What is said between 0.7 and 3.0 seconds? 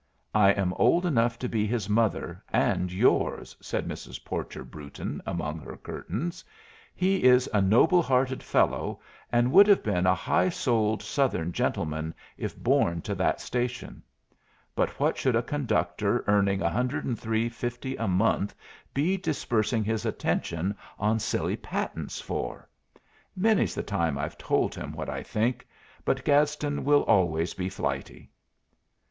old enough to be his mother, and